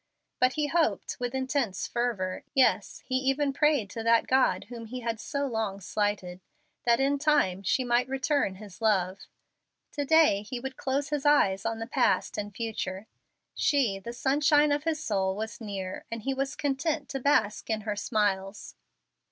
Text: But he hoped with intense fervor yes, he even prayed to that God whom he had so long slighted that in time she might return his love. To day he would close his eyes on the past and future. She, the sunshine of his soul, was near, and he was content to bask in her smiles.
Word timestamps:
But 0.39 0.53
he 0.53 0.65
hoped 0.65 1.17
with 1.19 1.35
intense 1.35 1.85
fervor 1.85 2.43
yes, 2.55 3.03
he 3.05 3.17
even 3.17 3.53
prayed 3.53 3.87
to 3.91 4.01
that 4.01 4.25
God 4.25 4.63
whom 4.63 4.87
he 4.87 5.01
had 5.01 5.19
so 5.19 5.45
long 5.45 5.79
slighted 5.79 6.41
that 6.87 6.99
in 6.99 7.19
time 7.19 7.61
she 7.61 7.83
might 7.83 8.09
return 8.09 8.55
his 8.55 8.81
love. 8.81 9.27
To 9.91 10.03
day 10.03 10.41
he 10.41 10.59
would 10.59 10.75
close 10.75 11.09
his 11.09 11.23
eyes 11.23 11.67
on 11.67 11.77
the 11.77 11.85
past 11.85 12.35
and 12.39 12.51
future. 12.51 13.05
She, 13.53 13.99
the 13.99 14.11
sunshine 14.11 14.71
of 14.71 14.85
his 14.85 15.03
soul, 15.03 15.35
was 15.35 15.61
near, 15.61 16.05
and 16.09 16.23
he 16.23 16.33
was 16.33 16.55
content 16.55 17.07
to 17.09 17.19
bask 17.19 17.69
in 17.69 17.81
her 17.81 17.95
smiles. 17.95 18.73